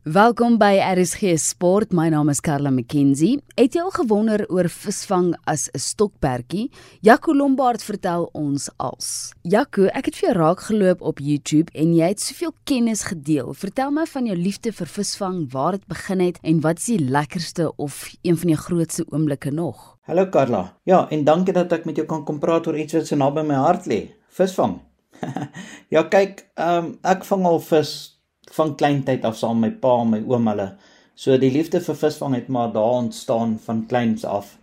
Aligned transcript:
Welkom 0.00 0.54
by 0.56 0.78
RSG 0.80 1.34
Sport. 1.36 1.90
My 1.92 2.06
naam 2.08 2.30
is 2.32 2.38
Karla 2.40 2.70
McKenzie. 2.72 3.34
Het 3.52 3.74
jy 3.76 3.82
al 3.84 3.90
gewonder 3.92 4.46
oor 4.48 4.64
visvang 4.72 5.34
as 5.44 5.68
'n 5.74 5.78
stokperdjie? 5.78 6.70
Jaco 7.02 7.34
Lombard 7.34 7.82
vertel 7.82 8.30
ons 8.32 8.70
als. 8.78 9.34
Jaco, 9.42 9.84
ek 9.92 10.06
het 10.06 10.16
vir 10.16 10.28
jou 10.28 10.38
raak 10.38 10.60
geloop 10.60 11.02
op 11.02 11.18
YouTube 11.18 11.70
en 11.74 11.92
jy 11.92 12.08
het 12.08 12.20
soveel 12.20 12.52
kennis 12.64 13.02
gedeel. 13.02 13.52
Vertel 13.52 13.90
my 13.90 14.06
van 14.06 14.26
jou 14.26 14.36
liefde 14.36 14.72
vir 14.72 14.86
visvang, 14.86 15.52
waar 15.52 15.72
dit 15.72 15.86
begin 15.86 16.20
het 16.20 16.38
en 16.42 16.60
wat 16.60 16.78
is 16.78 16.86
die 16.86 17.10
lekkerste 17.10 17.76
of 17.76 18.10
een 18.22 18.36
van 18.36 18.48
jou 18.48 18.58
grootste 18.58 19.04
oomblikke 19.12 19.50
nog? 19.50 19.98
Hallo 20.00 20.26
Karla. 20.26 20.76
Ja, 20.84 21.10
en 21.10 21.24
dankie 21.24 21.52
dat 21.52 21.72
ek 21.72 21.84
met 21.84 21.96
jou 21.96 22.06
kan 22.06 22.24
kom 22.24 22.38
praat 22.38 22.66
oor 22.66 22.78
iets 22.78 22.92
wat 22.92 23.06
so 23.06 23.16
naby 23.16 23.42
my 23.42 23.54
hart 23.54 23.86
lê. 23.86 24.14
Visvang. 24.28 24.80
ja, 25.90 26.02
kyk, 26.02 26.50
um, 26.56 26.98
ek 27.02 27.24
vang 27.24 27.44
al 27.44 27.60
vis 27.60 28.19
van 28.56 28.74
kleintyd 28.76 29.24
af 29.24 29.38
saam 29.38 29.60
my 29.62 29.70
pa 29.82 30.00
en 30.02 30.10
my 30.14 30.20
oom 30.26 30.48
hulle. 30.50 30.72
So 31.14 31.36
die 31.38 31.52
liefde 31.52 31.80
vir 31.84 31.98
visvang 32.00 32.34
het 32.34 32.48
maar 32.48 32.72
daar 32.72 33.02
ontstaan 33.04 33.58
van 33.64 33.86
kleins 33.86 34.24
af. 34.24 34.56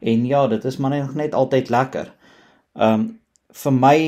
En 0.00 0.26
ja, 0.26 0.46
dit 0.46 0.64
is 0.64 0.76
maar 0.76 0.94
nog 0.94 1.14
net 1.14 1.34
altyd 1.34 1.70
lekker. 1.70 2.12
Um 2.74 3.18
vir 3.56 3.72
my 3.72 3.98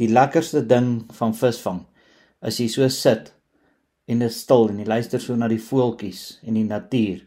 die 0.00 0.08
lekkerste 0.10 0.64
ding 0.66 1.04
van 1.14 1.34
visvang 1.36 1.84
is 2.42 2.56
jy 2.58 2.66
so 2.72 2.88
sit 2.88 3.28
en 4.10 4.24
dit 4.24 4.34
stil 4.34 4.70
en 4.72 4.80
jy 4.82 4.86
luister 4.88 5.22
so 5.22 5.36
na 5.38 5.46
die 5.48 5.60
voeltjies 5.62 6.40
en 6.42 6.56
die 6.58 6.66
natuur 6.66 7.20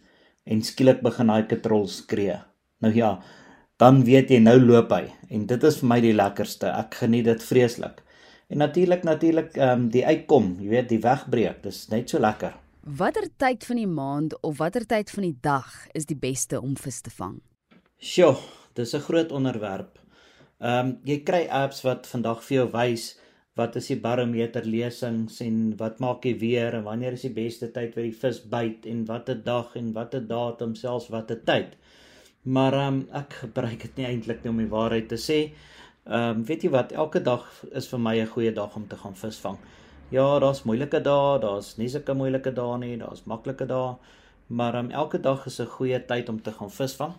en 0.43 0.63
skielik 0.65 0.99
begin 1.05 1.31
daai 1.31 1.45
katrol 1.47 1.87
skree. 1.87 2.35
Nou 2.83 2.91
ja, 2.91 3.13
dan 3.79 4.01
weet 4.03 4.33
jy 4.33 4.41
nou 4.43 4.57
loop 4.59 4.91
hy 4.91 5.05
en 5.29 5.45
dit 5.47 5.69
is 5.69 5.79
vir 5.79 5.89
my 5.93 5.99
die 6.03 6.15
lekkerste. 6.17 6.73
Ek 6.73 6.99
geniet 7.03 7.29
dit 7.29 7.45
vreeslik. 7.47 8.03
En 8.47 8.57
natuurlik 8.57 9.03
natuurlik 9.03 9.55
ehm 9.55 9.69
um, 9.69 9.89
die 9.89 10.05
uitkom, 10.05 10.55
jy 10.59 10.69
weet, 10.69 10.89
die 10.89 10.99
wegbreek, 10.99 11.63
dis 11.63 11.87
net 11.89 12.09
so 12.09 12.19
lekker. 12.19 12.53
Watter 12.83 13.27
tyd 13.37 13.63
van 13.65 13.79
die 13.79 13.87
maand 13.87 14.41
of 14.41 14.57
watter 14.57 14.85
tyd 14.85 15.09
van 15.09 15.23
die 15.23 15.37
dag 15.41 15.87
is 15.93 16.05
die 16.05 16.19
beste 16.19 16.61
om 16.61 16.77
vis 16.77 17.01
te 17.01 17.09
vang? 17.09 17.41
Sjoe, 17.97 18.35
dis 18.73 18.93
'n 18.93 18.99
groot 18.99 19.31
onderwerp. 19.31 19.99
Ehm 20.59 20.87
um, 20.87 20.97
jy 21.03 21.23
kry 21.23 21.47
apps 21.49 21.81
wat 21.83 22.07
vandag 22.07 22.43
vir 22.43 22.55
jou 22.57 22.69
wys 22.71 23.19
wat 23.55 23.75
is 23.75 23.87
die 23.91 23.99
barometer 24.01 24.65
lesings 24.65 25.41
en 25.45 25.57
wat 25.77 25.99
maak 26.01 26.25
jy 26.25 26.33
weer 26.41 26.73
en 26.73 26.83
wanneer 26.87 27.13
is 27.13 27.25
die 27.27 27.33
beste 27.35 27.69
tyd 27.75 27.93
vir 27.93 28.07
die 28.07 28.15
vis 28.23 28.39
byt 28.49 28.87
en 28.89 29.05
watter 29.05 29.37
dag 29.45 29.75
en 29.75 29.91
watter 29.93 30.23
datum 30.27 30.73
selfs 30.75 31.11
watter 31.13 31.39
tyd. 31.45 31.75
Maar 32.43 32.73
ehm 32.73 32.87
um, 32.87 33.07
ek 33.21 33.33
gebruik 33.45 33.81
dit 33.81 33.97
nie 33.97 34.07
eintlik 34.09 34.43
nie 34.43 34.51
om 34.51 34.57
die 34.57 34.71
waarheid 34.71 35.07
te 35.07 35.19
sê. 35.21 35.39
Ehm 36.03 36.37
um, 36.37 36.45
weet 36.45 36.63
jy 36.65 36.69
wat, 36.69 36.91
elke 36.91 37.21
dag 37.23 37.45
is 37.71 37.87
vir 37.87 37.99
my 37.99 38.13
'n 38.19 38.27
goeie 38.27 38.51
dag 38.53 38.75
om 38.75 38.87
te 38.87 38.97
gaan 38.97 39.15
visvang. 39.15 39.57
Ja, 40.11 40.39
daar's 40.39 40.63
moeilike 40.63 40.99
dae, 41.01 41.39
daar's 41.39 41.77
nie 41.77 41.87
sulke 41.89 42.13
moeilike 42.13 42.51
dae 42.53 42.77
nie, 42.77 42.97
daar's 42.97 43.23
maklike 43.23 43.65
dae, 43.65 43.95
maar 44.47 44.75
ehm 44.75 44.85
um, 44.85 44.91
elke 44.91 45.19
dag 45.21 45.45
is 45.45 45.59
'n 45.61 45.65
goeie 45.65 46.05
tyd 46.05 46.29
om 46.29 46.41
te 46.41 46.51
gaan 46.51 46.71
visvang. 46.71 47.13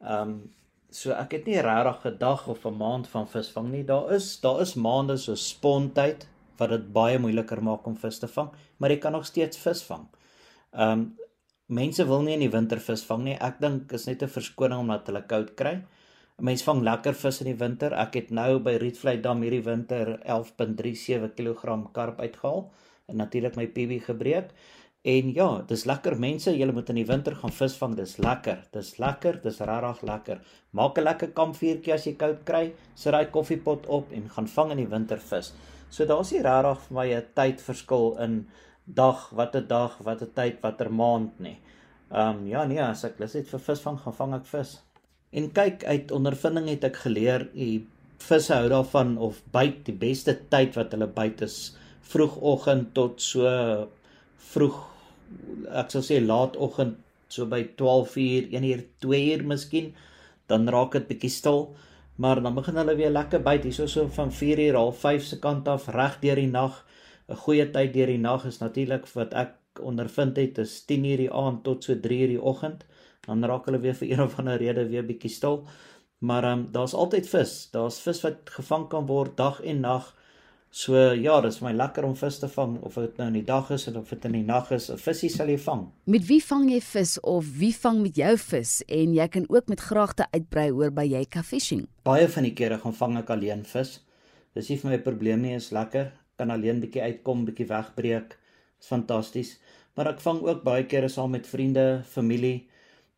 Ehm 0.00 0.20
um, 0.20 0.52
so 0.90 1.12
ek 1.12 1.32
het 1.32 1.46
nie 1.46 1.60
regtig 1.60 2.04
'n 2.12 2.18
dag 2.18 2.48
of 2.48 2.66
'n 2.66 2.76
maand 2.76 3.08
van 3.08 3.26
visvang 3.28 3.70
nie. 3.70 3.84
Daar 3.84 4.12
is 4.12 4.40
daar 4.40 4.60
is 4.60 4.74
maande 4.74 5.16
so 5.16 5.34
spontyd 5.34 6.26
wat 6.58 6.68
dit 6.68 6.92
baie 6.92 7.18
moeiliker 7.18 7.62
maak 7.62 7.86
om 7.86 7.96
vis 7.96 8.18
te 8.18 8.28
vang, 8.28 8.50
maar 8.78 8.90
jy 8.90 8.98
kan 8.98 9.12
nog 9.12 9.26
steeds 9.26 9.58
visvang. 9.58 10.06
Ehm 10.72 10.90
um, 10.90 11.16
mense 11.66 12.06
wil 12.06 12.22
nie 12.22 12.34
in 12.34 12.40
die 12.40 12.50
winter 12.50 12.80
visvang 12.80 13.22
nie. 13.24 13.34
Ek 13.40 13.60
dink 13.60 13.92
is 13.92 14.06
net 14.06 14.22
'n 14.22 14.28
verskoning 14.28 14.80
omdat 14.80 15.06
hulle 15.06 15.22
koud 15.22 15.54
kry. 15.54 15.74
'n 15.74 15.86
Mens 16.42 16.64
vang 16.66 16.80
lekker 16.82 17.14
vis 17.14 17.36
in 17.44 17.46
die 17.46 17.58
winter. 17.58 17.92
Ek 17.94 18.16
het 18.18 18.30
nou 18.34 18.58
by 18.58 18.72
Rietvlei 18.82 19.20
Dam 19.22 19.44
hierdie 19.44 19.62
winter 19.62 20.16
11.37 20.26 21.28
kg 21.38 21.76
karp 21.94 22.18
uitgehaal 22.18 22.64
en 23.06 23.20
natuurlik 23.20 23.54
my 23.54 23.68
PB 23.70 24.00
gebreek. 24.02 24.48
En 25.06 25.28
ja, 25.36 25.46
dis 25.68 25.84
lekker 25.86 26.16
mense, 26.18 26.50
julle 26.50 26.72
moet 26.74 26.88
in 26.90 26.98
die 26.98 27.06
winter 27.06 27.36
gaan 27.38 27.54
visvang. 27.54 27.94
Dis 27.94 28.16
lekker. 28.18 28.64
Dis 28.74 28.96
lekker, 28.98 29.38
dis 29.44 29.60
regtig 29.62 30.00
lekker. 30.10 30.40
Maak 30.72 30.98
'n 30.98 31.04
lekker 31.04 31.30
kampvuurtjie 31.38 31.94
as 31.94 32.06
jy 32.06 32.14
koud 32.18 32.42
kry, 32.44 32.72
sit 32.96 33.12
daai 33.12 33.30
koffiepot 33.30 33.86
op 33.86 34.10
en 34.12 34.28
gaan 34.28 34.48
vang 34.48 34.70
in 34.72 34.82
die 34.82 34.90
winter 34.90 35.18
vis. 35.18 35.52
So 35.88 36.04
daar's 36.04 36.32
nie 36.32 36.42
regtig 36.42 36.80
vir 36.88 36.94
my 36.96 37.06
'n 37.14 37.26
tydverskil 37.34 38.16
in 38.18 38.48
dag, 38.86 39.30
watter 39.30 39.62
dag, 39.62 39.98
watter 40.02 40.34
tyd, 40.34 40.60
watter 40.62 40.90
maand 40.90 41.38
nie. 41.38 41.60
Ehm 42.10 42.38
um, 42.38 42.46
ja 42.46 42.64
nee, 42.64 42.82
as 42.82 43.04
ek 43.04 43.20
lus 43.20 43.34
het 43.34 43.46
vir 43.48 43.60
visvang, 43.60 43.98
gaan 43.98 44.12
vang 44.12 44.34
ek 44.34 44.46
vis. 44.46 44.80
En 45.34 45.50
kyk 45.50 45.84
uit 45.84 46.12
ondervinding 46.14 46.68
het 46.70 46.84
ek 46.86 47.00
geleer, 47.02 47.48
die 47.54 47.82
visse 48.22 48.54
hou 48.54 48.68
daarvan 48.70 49.16
of 49.18 49.40
byt 49.54 49.82
die 49.88 49.96
beste 49.98 50.36
tyd 50.52 50.76
wat 50.78 50.94
hulle 50.94 51.08
byt 51.16 51.42
is 51.46 51.56
vroegoggend 52.12 52.92
tot 52.96 53.22
so 53.24 53.48
vroeg 54.52 54.76
ek 55.80 55.90
sou 55.92 56.02
sê 56.04 56.20
laatoggend 56.22 57.00
so 57.34 57.48
by 57.50 57.64
12uur, 57.80 58.46
1uur, 58.54 58.84
2uur 59.02 59.42
miskien, 59.50 59.90
dan 60.46 60.68
raak 60.70 60.94
dit 60.94 61.08
bietjie 61.08 61.32
stil, 61.32 61.64
maar 62.20 62.38
dan 62.44 62.54
begin 62.54 62.78
hulle 62.78 62.94
weer 63.00 63.10
lekker 63.10 63.42
byt 63.42 63.66
hierso 63.66 63.88
so 63.90 64.06
van 64.14 64.30
4uur 64.30 64.78
al 64.78 64.92
5 65.02 65.28
se 65.32 65.40
kant 65.42 65.68
af 65.72 65.88
reg 65.96 66.20
deur 66.22 66.38
die 66.38 66.50
nag. 66.50 66.84
'n 67.28 67.40
Goeie 67.42 67.66
tyd 67.74 67.94
deur 67.96 68.12
die 68.12 68.20
nag 68.20 68.44
is 68.46 68.60
natuurlik 68.60 69.08
wat 69.16 69.34
ek 69.34 69.80
ondervind 69.80 70.36
het 70.36 70.58
is 70.62 70.84
10uur 70.90 71.24
die 71.24 71.32
aand 71.32 71.64
tot 71.64 71.84
so 71.84 71.96
3uur 72.06 72.30
die 72.36 72.42
oggend 72.52 72.84
dan 73.26 73.44
raak 73.44 73.66
hulle 73.66 73.80
weer 73.80 73.94
vir 73.94 74.10
een 74.10 74.22
of 74.22 74.38
ander 74.38 74.58
rede 74.58 74.88
weer 74.88 75.06
bietjie 75.06 75.30
stil. 75.30 75.64
Maar 76.24 76.44
ehm 76.44 76.58
um, 76.58 76.68
daar's 76.72 76.94
altyd 76.94 77.28
vis. 77.28 77.68
Daar's 77.72 78.00
vis 78.00 78.20
wat 78.24 78.50
gevang 78.56 78.88
kan 78.88 79.06
word 79.06 79.36
dag 79.36 79.60
en 79.62 79.80
nag. 79.80 80.14
So 80.74 80.96
ja, 80.96 81.40
dit 81.40 81.52
is 81.52 81.60
vir 81.60 81.68
my 81.68 81.72
lekker 81.76 82.04
om 82.04 82.16
vis 82.18 82.40
te 82.42 82.48
vang 82.50 82.72
of 82.82 82.96
dit 82.98 83.18
nou 83.20 83.26
in 83.30 83.36
die 83.36 83.46
dag 83.46 83.68
is 83.70 83.84
of 83.86 84.08
dit 84.10 84.24
in 84.24 84.32
die 84.32 84.46
nag 84.46 84.72
is. 84.74 84.88
'n 84.90 84.98
Visie 84.98 85.30
sal 85.30 85.48
jy 85.48 85.58
vang. 85.58 85.84
Met 86.10 86.26
wie 86.26 86.40
vang 86.42 86.70
jy 86.70 86.80
vis 86.80 87.20
of 87.20 87.52
wie 87.58 87.74
vang 87.74 88.00
met 88.02 88.16
jou 88.16 88.32
vis? 88.38 88.82
En 88.88 89.14
jy 89.14 89.28
kan 89.28 89.46
ook 89.48 89.68
met 89.68 89.80
graagte 89.80 90.26
uitbrei 90.32 90.70
oor 90.70 90.90
by 90.90 91.04
jy 91.04 91.24
ka 91.24 91.42
fishing. 91.42 91.86
Baie 92.02 92.28
van 92.28 92.42
die 92.42 92.54
kere 92.54 92.78
gaan 92.78 92.94
vang 92.94 93.18
ek 93.18 93.30
alleen 93.30 93.64
vis. 93.64 94.00
Dis 94.54 94.68
nie 94.68 94.78
vir 94.78 94.90
my 94.90 94.96
'n 94.96 95.02
probleem 95.02 95.40
nie, 95.42 95.54
is 95.54 95.70
lekker. 95.70 96.12
Kan 96.36 96.50
alleen 96.50 96.80
bietjie 96.80 97.02
uitkom, 97.02 97.44
bietjie 97.44 97.66
wegbreek. 97.66 98.36
Is 98.80 98.86
fantasties. 98.86 99.58
Maar 99.94 100.08
ek 100.08 100.20
vang 100.20 100.42
ook 100.42 100.64
baie 100.64 100.86
kere 100.86 101.08
saam 101.08 101.30
met 101.30 101.46
vriende, 101.46 102.02
familie 102.04 102.68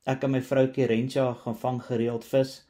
ek 0.07 0.25
en 0.25 0.33
my 0.37 0.41
vroutjie 0.45 0.87
Rensha 0.87 1.33
gaan 1.43 1.59
vang 1.59 1.81
gereeld 1.83 2.25
vis 2.25 2.61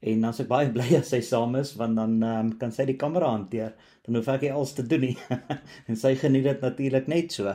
en 0.00 0.20
dan 0.22 0.34
is 0.34 0.42
ek 0.44 0.50
baie 0.50 0.68
bly 0.76 0.86
as 0.98 1.12
sy 1.12 1.20
saam 1.24 1.56
is 1.60 1.74
want 1.80 1.98
dan 2.00 2.18
um, 2.24 2.52
kan 2.60 2.72
sy 2.72 2.86
die 2.88 2.98
kamera 3.00 3.30
hanteer. 3.32 3.74
Dan 4.06 4.18
hoef 4.18 4.28
ek 4.32 4.46
nie 4.46 4.52
alles 4.54 4.76
te 4.76 4.84
doen 4.86 5.08
nie. 5.08 5.16
en 5.88 5.98
sy 5.98 6.14
geniet 6.20 6.46
dit 6.48 6.62
natuurlik 6.62 7.08
net 7.10 7.34
so. 7.36 7.52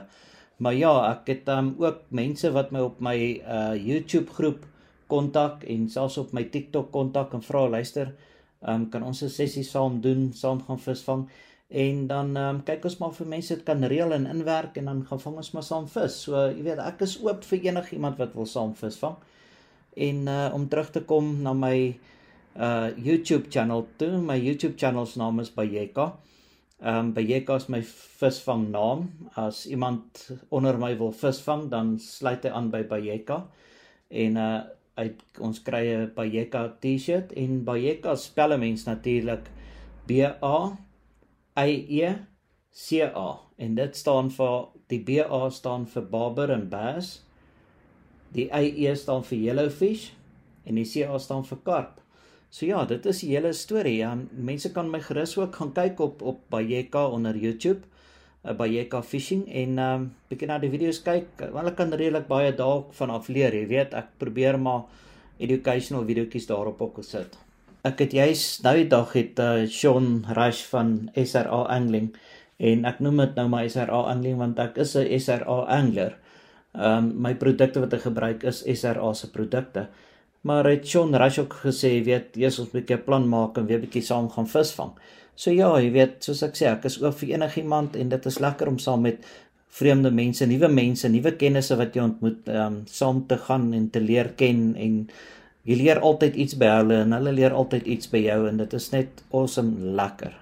Maar 0.62 0.75
ja, 0.78 0.91
ek 1.12 1.30
het 1.31 1.47
um, 1.50 1.74
ook 1.81 2.03
mense 2.13 2.51
wat 2.53 2.74
my 2.75 2.84
op 2.85 3.00
my 3.01 3.18
uh, 3.41 3.74
YouTube 3.78 4.30
groep 4.35 4.68
kontak 5.12 5.66
en 5.68 5.88
selfs 5.90 6.19
op 6.22 6.35
my 6.38 6.46
TikTok 6.53 6.91
kontak 6.94 7.34
en 7.35 7.41
vra 7.44 7.66
luister, 7.68 8.13
um, 8.62 8.85
kan 8.94 9.03
ons 9.03 9.24
'n 9.24 9.30
sessie 9.30 9.66
saam 9.66 10.00
doen, 10.01 10.30
saam 10.34 10.62
gaan 10.68 10.80
visvang 10.80 11.25
en 11.72 12.08
dan 12.08 12.38
um, 12.38 12.58
kyk 12.68 12.84
ons 12.90 12.98
maar 13.00 13.14
vir 13.16 13.28
mense 13.32 13.56
dit 13.56 13.64
kan 13.66 13.84
reël 13.84 14.12
en 14.12 14.28
inwerk 14.28 14.76
en 14.78 14.90
dan 14.90 15.04
gaan 15.08 15.22
vang 15.24 15.38
ons 15.40 15.52
maar 15.56 15.64
saam 15.64 15.86
vis. 15.88 16.18
So 16.26 16.50
jy 16.52 16.66
weet 16.66 16.82
ek 16.84 17.06
is 17.08 17.16
oop 17.24 17.46
vir 17.48 17.68
enigiemand 17.70 18.20
wat 18.20 18.36
wil 18.36 18.50
saam 18.50 18.74
visvang. 18.76 19.16
En 19.96 20.28
uh 20.28 20.50
om 20.56 20.68
terug 20.68 20.92
te 20.92 21.04
kom 21.08 21.42
na 21.44 21.54
my 21.54 21.78
uh 22.60 22.92
YouTube 22.98 23.48
channel 23.50 23.88
toe, 23.98 24.20
my 24.20 24.36
YouTube 24.36 24.76
channel 24.78 25.06
se 25.06 25.20
naam 25.20 25.40
is 25.40 25.52
Bayeka. 25.56 26.12
Um 26.84 27.14
Bayeka 27.16 27.56
is 27.56 27.70
my 27.70 27.81
visvang 28.20 28.68
naam. 28.72 29.08
As 29.36 29.66
iemand 29.66 30.28
onder 30.50 30.78
my 30.78 30.98
wil 30.98 31.12
visvang, 31.12 31.70
dan 31.70 31.98
sluit 32.00 32.44
hy 32.44 32.52
aan 32.52 32.72
by 32.72 32.84
Bayeka. 32.84 33.46
En 34.10 34.38
uh 34.38 34.62
uit 35.00 35.20
ons 35.40 35.60
kry 35.64 35.86
'n 35.88 36.12
Bayeka 36.16 36.68
T-shirt 36.84 37.31
en 37.31 37.64
Bayeka 37.64 38.16
spel 38.16 38.58
mens 38.58 38.84
natuurlik 38.84 39.48
B 40.06 40.20
A 40.44 40.78
Y 41.57 42.01
E 42.01 42.13
C 42.72 43.01
A 43.03 43.41
en 43.57 43.75
dit 43.75 43.95
staan 43.95 44.29
vir 44.31 44.69
die 44.89 45.00
B 45.03 45.19
A 45.23 45.50
staan 45.51 45.85
vir 45.85 46.06
Barber 46.12 46.51
and 46.53 46.69
Bass. 46.72 47.22
Die 48.31 48.48
Y 48.48 48.88
E 48.88 48.95
staan 48.95 49.25
vir 49.27 49.38
Yellowfish 49.38 50.12
en 50.65 50.80
die 50.80 50.86
C 50.88 51.03
A 51.03 51.19
staan 51.19 51.44
vir 51.44 51.59
Karp. 51.65 51.98
So 52.51 52.65
ja, 52.65 52.86
dit 52.86 53.06
is 53.06 53.21
die 53.24 53.31
hele 53.31 53.53
storie. 53.56 53.98
Ja, 54.01 54.15
mense 54.31 54.74
kan 54.75 54.89
my 54.92 55.00
gerus 55.03 55.38
ook 55.38 55.56
gaan 55.56 55.71
kyk 55.75 56.00
op 56.00 56.21
op 56.21 56.42
Bayeka 56.51 57.06
onder 57.07 57.36
YouTube, 57.36 57.88
uh, 58.44 58.51
Bayeka 58.51 59.01
Fishing 59.01 59.45
en 59.47 59.77
ehm 59.77 60.01
um, 60.01 60.09
bietjie 60.30 60.47
na 60.47 60.59
die 60.59 60.71
video's 60.71 61.00
kyk. 61.04 61.47
Want 61.51 61.71
ek 61.71 61.80
kan 61.80 61.92
redelik 61.92 62.27
baie 62.27 62.51
dalk 62.56 62.92
van 62.95 63.09
af 63.15 63.30
leer, 63.30 63.56
jy 63.56 63.68
weet. 63.68 63.95
Ek 63.95 64.12
probeer 64.19 64.59
maar 64.59 64.83
educational 65.39 66.04
videoetjies 66.07 66.47
daarop 66.47 66.81
ook 66.81 67.00
gesit. 67.00 67.38
Ek 67.81 67.98
het 68.04 68.12
juis 68.13 68.42
nou 68.62 68.75
die 68.78 68.89
dag 68.89 69.10
het 69.18 69.39
uh, 69.42 69.63
Sean 69.66 70.19
Rush 70.38 70.60
van 70.69 71.10
SRA 71.18 71.63
Angling 71.74 72.12
en 72.62 72.83
ek 72.86 73.00
noem 73.01 73.24
dit 73.24 73.39
nou 73.39 73.48
maar 73.50 73.66
SRA 73.74 74.04
Angling 74.12 74.38
want 74.38 74.62
ek 74.62 74.78
is 74.83 74.94
'n 74.95 75.10
SRA 75.18 75.57
angler. 75.66 76.13
Ehm 76.78 77.10
um, 77.10 77.10
my 77.25 77.33
produkte 77.33 77.81
wat 77.81 77.94
ek 77.98 78.06
gebruik 78.06 78.45
is 78.45 78.62
SRA 78.62 79.13
se 79.18 79.31
produkte. 79.33 79.88
Maar 80.45 80.69
het 80.69 80.88
Sean 80.88 81.16
Rush 81.16 81.39
ook 81.39 81.57
gesê, 81.63 82.04
weet, 82.06 82.38
jy 82.38 82.50
moet 82.74 82.92
'n 82.92 83.04
plan 83.06 83.28
maak 83.28 83.57
en 83.57 83.66
weer 83.66 83.81
bietjie 83.81 84.06
saam 84.06 84.30
gaan 84.30 84.48
visvang. 84.48 84.94
So 85.36 85.51
ja, 85.51 85.74
jy 85.81 85.92
weet, 85.92 86.24
soos 86.24 86.44
ek 86.44 86.56
sê, 86.56 86.69
ek 86.69 86.86
is 86.86 87.01
oop 87.01 87.18
vir 87.18 87.30
enigiemand 87.30 87.95
en 87.95 88.10
dit 88.10 88.25
is 88.25 88.39
lekker 88.39 88.68
om 88.68 88.78
saam 88.78 89.01
met 89.01 89.25
vreemde 89.69 90.12
mense, 90.12 90.45
nuwe 90.45 90.68
mense, 90.68 91.10
nuwe 91.10 91.31
kennisse 91.31 91.75
wat 91.75 91.95
jy 91.95 92.01
ontmoet, 92.01 92.48
ehm 92.48 92.66
um, 92.68 92.81
saam 92.86 93.25
te 93.28 93.38
gaan 93.38 93.74
en 93.74 93.89
te 93.89 94.00
leer 94.00 94.33
ken 94.38 94.75
en 94.75 95.07
jy 95.63 95.78
leer 95.78 96.00
altyd 96.00 96.36
iets 96.36 96.58
by 96.58 96.69
hulle 96.80 97.02
en 97.06 97.18
hulle 97.18 97.34
leer 97.38 97.56
altyd 97.58 97.88
iets 97.88 98.10
by 98.12 98.24
jou 98.25 98.46
en 98.50 98.62
dit 98.63 98.74
is 98.74 98.90
net 98.94 99.25
awesome 99.31 99.94
lekker. 99.98 100.34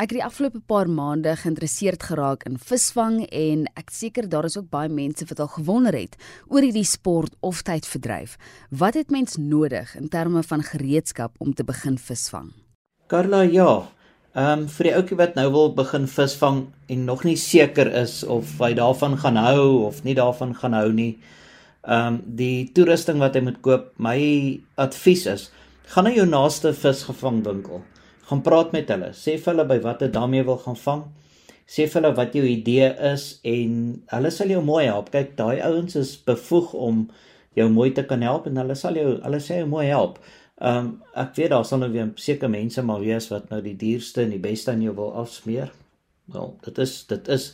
Ek 0.00 0.14
het 0.14 0.16
die 0.16 0.24
afgelope 0.24 0.62
paar 0.64 0.88
maande 0.88 1.34
geïnteresseerd 1.36 2.06
geraak 2.08 2.46
in 2.48 2.54
visvang 2.56 3.18
en 3.36 3.66
ek 3.76 3.90
seker 3.92 4.30
daar 4.32 4.46
is 4.48 4.56
ook 4.56 4.70
baie 4.72 4.88
mense 4.88 5.26
wat 5.28 5.42
al 5.44 5.50
gewonder 5.52 5.92
het 5.92 6.16
oor 6.48 6.64
hierdie 6.64 6.86
sport 6.88 7.34
of 7.44 7.60
tydverdryf. 7.68 8.38
Wat 8.70 8.96
het 8.96 9.12
mens 9.12 9.36
nodig 9.36 9.92
in 10.00 10.08
terme 10.08 10.40
van 10.42 10.64
gereedskap 10.64 11.36
om 11.36 11.52
te 11.52 11.66
begin 11.68 11.98
visvang? 12.00 12.48
Carla, 13.12 13.42
ja. 13.44 13.90
Ehm 14.32 14.62
um, 14.62 14.64
vir 14.72 14.88
die 14.88 14.94
ouetjie 14.94 15.16
wat 15.18 15.36
nou 15.36 15.48
wil 15.52 15.72
begin 15.76 16.08
visvang 16.08 16.62
en 16.88 17.04
nog 17.04 17.26
nie 17.28 17.36
seker 17.36 17.92
is 18.00 18.22
of 18.24 18.56
hy 18.62 18.72
daarvan 18.78 19.18
gaan 19.18 19.36
hou 19.36 19.84
of 19.90 20.00
nie 20.06 20.14
daarvan 20.14 20.54
gaan 20.54 20.78
hou 20.80 20.92
nie. 20.94 21.18
Ehm 21.86 22.14
um, 22.14 22.20
die 22.36 22.70
toerusting 22.76 23.22
wat 23.22 23.38
hy 23.38 23.44
moet 23.46 23.62
koop, 23.64 23.92
my 23.96 24.18
advies 24.76 25.26
is, 25.26 25.48
gaan 25.92 26.04
na 26.04 26.12
jou 26.12 26.26
naaste 26.28 26.74
visgevangwinkel 26.76 27.80
gaan 28.30 28.42
praat 28.46 28.72
met 28.72 28.90
hulle. 28.92 29.10
Sê 29.16 29.34
vir 29.38 29.52
hulle 29.52 29.66
by 29.66 29.80
watter 29.82 30.10
dam 30.12 30.34
jy 30.34 30.44
wil 30.46 30.60
gaan 30.62 30.78
vang. 30.78 31.02
Sê 31.70 31.86
vir 31.86 32.00
hulle 32.00 32.12
wat 32.18 32.36
jou 32.36 32.44
idee 32.46 32.90
is 33.10 33.24
en 33.46 33.72
hulle 34.12 34.30
sal 34.34 34.52
jou 34.54 34.60
mooi 34.66 34.84
help. 34.86 35.10
Kyk, 35.14 35.34
daai 35.38 35.62
ouens 35.66 35.98
is 35.98 36.14
bevoeg 36.26 36.74
om 36.88 37.08
jou 37.58 37.66
mooi 37.74 37.90
te 37.94 38.04
kan 38.06 38.22
help 38.22 38.46
en 38.46 38.60
hulle 38.62 38.76
sal 38.78 38.98
jou 38.98 39.16
hulle 39.24 39.42
sê 39.42 39.58
jou 39.62 39.70
mooi 39.70 39.88
help. 39.90 40.20
Ehm 40.60 40.78
um, 40.78 40.94
ek 41.18 41.34
weet 41.40 41.50
daar 41.54 41.66
sal 41.66 41.82
nou 41.82 41.90
weer 41.90 42.12
seker 42.20 42.52
mense 42.52 42.82
maar 42.86 43.02
wees 43.02 43.26
wat 43.32 43.50
nou 43.50 43.58
die 43.64 43.76
duurste 43.80 44.22
en 44.22 44.34
die 44.34 44.42
beste 44.42 44.70
aan 44.74 44.84
jou 44.84 44.94
wil 44.94 45.14
afsmeer. 45.24 45.72
Wel, 46.30 46.54
dit 46.66 46.78
is 46.86 46.94
dit 47.10 47.30
is 47.34 47.50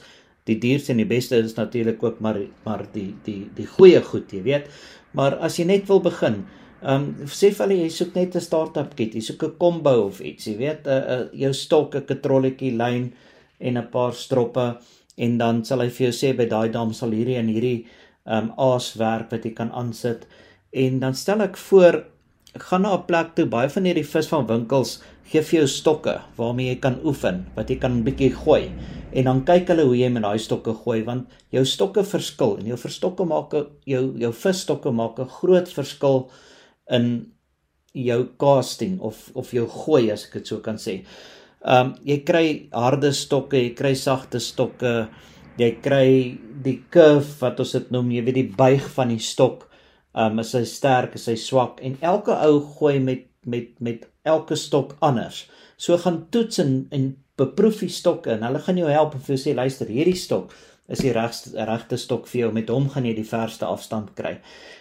die 0.47 0.59
duurste 0.63 0.93
en 0.93 1.03
die 1.03 1.09
beste 1.09 1.37
is 1.37 1.57
natuurlik 1.57 2.03
ook 2.03 2.21
maar 2.21 2.39
maar 2.65 2.87
die 2.93 3.15
die 3.25 3.51
die 3.55 3.67
goeie 3.67 4.03
goed, 4.03 4.33
jy 4.33 4.43
weet. 4.43 4.71
Maar 5.13 5.39
as 5.41 5.59
jy 5.59 5.65
net 5.65 5.89
wil 5.89 6.01
begin, 6.01 6.45
Ehm 6.87 7.05
um, 7.25 7.29
sê 7.33 7.49
vir 7.57 7.65
hulle 7.65 7.77
jy 7.81 7.89
soek 7.91 8.13
net 8.15 8.35
'n 8.37 8.41
start-up 8.45 8.91
kit, 8.97 9.15
jy 9.17 9.23
soek 9.25 9.43
'n 9.45 9.57
combo 9.59 9.93
of 10.07 10.21
iets, 10.21 10.45
jy 10.47 10.57
weet, 10.59 10.87
'n 10.87 10.91
uh, 10.91 11.15
uh, 11.15 11.25
jou 11.33 11.53
stok, 11.53 11.95
'n 11.97 12.05
katrolletjie, 12.05 12.77
lyn 12.77 13.13
en 13.59 13.79
'n 13.79 13.89
paar 13.91 14.13
stroppe 14.13 14.77
en 15.17 15.39
dan 15.39 15.65
sal 15.65 15.81
hy 15.81 15.89
vir 15.89 16.07
jou 16.07 16.13
sê 16.13 16.37
by 16.37 16.47
daai 16.47 16.69
dam 16.73 16.93
sal 16.93 17.11
hierdie 17.11 17.39
en 17.41 17.49
hierdie 17.49 17.87
ehm 18.27 18.51
um, 18.51 18.53
aas 18.59 18.95
werk 19.01 19.31
wat 19.33 19.45
jy 19.45 19.55
kan 19.55 19.71
aansit 19.73 20.27
en 20.73 21.01
dan 21.01 21.15
stel 21.15 21.41
ek 21.41 21.57
voor 21.57 22.05
gaan 22.59 22.83
na 22.83 22.97
'n 22.97 23.07
plek 23.07 23.35
toe 23.35 23.47
baie 23.47 23.69
van 23.69 23.85
hierdie 23.85 24.05
visvangwinkels 24.05 25.03
gee 25.31 25.43
vir 25.43 25.61
jou 25.61 25.67
stokke 25.67 26.21
waarmee 26.37 26.69
jy 26.69 26.81
kan 26.81 27.01
oefen, 27.05 27.47
wat 27.57 27.71
jy 27.71 27.77
kan 27.77 27.93
'n 27.99 28.05
bietjie 28.05 28.33
gooi 28.35 28.71
en 29.17 29.25
dan 29.25 29.45
kyk 29.45 29.69
hulle 29.73 29.85
hoe 29.89 29.97
jy 29.97 30.09
met 30.13 30.23
daai 30.23 30.39
stokke 30.39 30.75
gooi 30.85 31.03
want 31.07 31.31
jou 31.55 31.65
stokke 31.65 32.05
verskil 32.05 32.59
en 32.61 32.67
jou 32.67 32.77
verstokke 32.77 33.25
maak 33.25 33.55
jou 33.87 34.03
jou 34.21 34.33
visstokke 34.33 34.93
maak 34.93 35.19
'n 35.19 35.29
groot 35.39 35.69
verskil 35.69 36.31
in 36.91 37.33
jou 37.95 38.29
casting 38.39 39.01
of 39.01 39.31
of 39.35 39.53
jou 39.53 39.67
gooi 39.67 40.11
as 40.13 40.27
ek 40.27 40.33
dit 40.33 40.47
so 40.47 40.59
kan 40.59 40.77
sê. 40.77 41.05
Um 41.65 41.95
jy 42.05 42.19
kry 42.25 42.69
harde 42.73 43.13
stokke, 43.13 43.57
jy 43.57 43.75
kry 43.75 43.95
sagte 43.95 44.41
stokke, 44.41 45.09
jy 45.59 45.71
kry 45.83 46.39
die 46.63 46.83
curve 46.91 47.41
wat 47.41 47.61
ons 47.61 47.73
dit 47.73 47.91
noem, 47.91 48.11
jy 48.11 48.25
weet 48.25 48.35
die 48.35 48.53
buig 48.57 48.91
van 48.95 49.09
die 49.09 49.19
stok. 49.19 49.66
Um 50.17 50.39
is 50.41 50.55
hy 50.57 50.65
sterk, 50.65 51.15
is 51.19 51.27
hy 51.29 51.37
swak 51.37 51.83
en 51.85 51.99
elke 52.01 52.33
ou 52.47 52.61
gooi 52.79 52.99
met 53.01 53.27
met 53.45 53.69
met 53.81 54.07
elke 54.25 54.57
stok 54.57 54.97
anders. 55.05 55.45
So 55.77 55.99
gaan 56.01 56.27
toets 56.31 56.59
en 56.59 56.87
en 56.91 57.11
beproef 57.37 57.83
die 57.85 57.93
stokke 57.93 58.33
en 58.33 58.47
hulle 58.47 58.63
gaan 58.65 58.81
jou 58.81 58.89
help 58.89 59.15
en 59.15 59.21
vir 59.21 59.37
jou 59.37 59.43
sê 59.43 59.55
luister, 59.55 59.91
hierdie 59.93 60.17
stok 60.17 60.55
is 60.89 61.03
die 61.03 61.13
regste 61.13 61.67
regte 61.69 61.99
stok 61.99 62.27
vir 62.31 62.41
jou 62.41 62.51
met 62.55 62.71
hom 62.71 62.89
gaan 62.89 63.05
jy 63.05 63.15
die 63.19 63.29
verste 63.29 63.67
afstand 63.67 64.15
kry. 64.17 64.37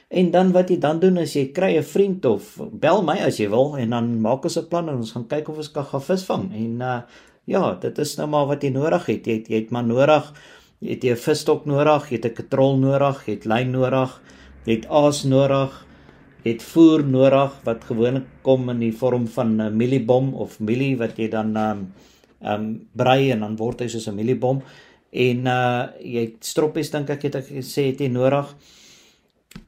En 0.09 0.31
dan 0.31 0.53
wat 0.55 0.69
jy 0.69 0.77
dan 0.79 1.01
doen 1.01 1.17
is 1.17 1.35
jy 1.35 1.49
kry 1.51 1.75
'n 1.77 1.83
vriend 1.83 2.25
of 2.25 2.55
bel 2.71 3.01
my 3.01 3.17
as 3.25 3.39
jy 3.39 3.49
wil 3.49 3.75
en 3.75 3.89
dan 3.89 4.21
maak 4.21 4.45
ons 4.45 4.57
'n 4.57 4.69
plan 4.69 4.89
en 4.89 5.01
ons 5.03 5.11
gaan 5.11 5.27
kyk 5.27 5.49
of 5.49 5.57
ons 5.57 5.71
kan 5.71 5.85
gaan 5.85 6.01
visvang. 6.01 6.51
En 6.53 6.81
uh 6.81 7.01
ja, 7.45 7.75
dit 7.75 7.99
is 7.99 8.17
nou 8.17 8.27
maar 8.27 8.47
wat 8.47 8.63
jy 8.63 8.69
nodig 8.69 9.05
het. 9.05 9.27
Jy 9.27 9.33
het, 9.33 9.47
jy 9.49 9.55
het 9.55 9.71
maar 9.71 9.83
nodig 9.83 10.33
jy 10.85 10.93
het 10.95 11.03
'n 11.03 11.15
visstok 11.15 11.65
nodig, 11.65 12.09
jy 12.09 12.15
het 12.17 12.25
'n 12.25 12.33
katrol 12.33 12.77
nodig, 12.77 13.25
jy 13.25 13.33
het 13.33 13.45
lyn 13.45 13.71
nodig, 13.71 14.21
het 14.73 14.85
aas 14.89 15.23
nodig, 15.29 15.73
jy 16.43 16.55
het 16.55 16.63
voer 16.65 17.03
nodig 17.05 17.53
wat 17.65 17.83
gewoonlik 17.85 18.25
kom 18.45 18.69
in 18.73 18.81
die 18.81 18.93
vorm 18.93 19.27
van 19.27 19.61
'n 19.61 19.77
mieliebom 19.77 20.33
of 20.33 20.59
mielie 20.59 20.97
wat 20.97 21.17
jy 21.17 21.27
dan 21.29 21.57
um 21.57 21.93
um 22.41 22.87
brei 22.93 23.31
en 23.31 23.39
dan 23.39 23.55
word 23.55 23.79
hy 23.79 23.87
soos 23.87 24.07
'n 24.07 24.15
mieliebom. 24.15 24.61
En 25.11 25.45
uh 25.45 25.87
jy 26.01 26.21
het 26.21 26.45
stroppies 26.45 26.91
dink 26.91 27.09
ek 27.09 27.21
het 27.21 27.35
ek 27.35 27.47
gesê 27.47 27.91
het 27.91 27.99
jy 27.99 28.07
nodig. 28.07 28.55